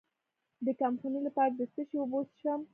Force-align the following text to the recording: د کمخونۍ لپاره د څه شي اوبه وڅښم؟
د 0.65 0.67
کمخونۍ 0.79 1.21
لپاره 1.27 1.51
د 1.57 1.61
څه 1.73 1.81
شي 1.87 1.95
اوبه 1.99 2.15
وڅښم؟ 2.17 2.61